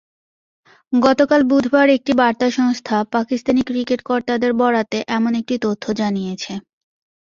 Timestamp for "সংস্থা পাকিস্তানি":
2.57-3.61